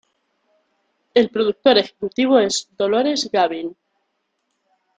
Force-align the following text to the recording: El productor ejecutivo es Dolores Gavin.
El 1.13 1.29
productor 1.29 1.77
ejecutivo 1.77 2.39
es 2.39 2.67
Dolores 2.75 3.29
Gavin. 3.31 3.77